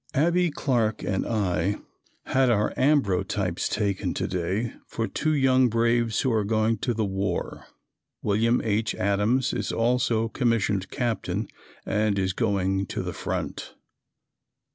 [0.15, 1.75] Abbie Clark and I
[2.25, 7.05] had our ambrotypes taken to day for two young braves who are going to the
[7.05, 7.67] war.
[8.23, 8.95] William H.
[8.95, 11.47] Adams is also commissioned Captain
[11.85, 13.75] and is going to the front.